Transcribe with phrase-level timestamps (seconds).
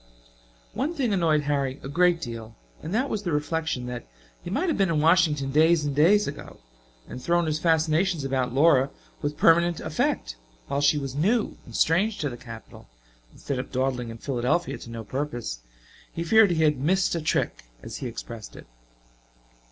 [0.73, 4.07] One thing annoyed Harry a great deal; and that was the reflection that
[4.41, 6.57] he might have been in Washington days and days ago
[7.07, 8.89] and thrown his fascinations about Laura
[9.21, 12.89] with permanent effect while she was new and strange to the capital,
[13.31, 15.59] instead of dawdling in Philadelphia to no purpose.
[16.11, 18.65] He feared he had "missed a trick," as he expressed it.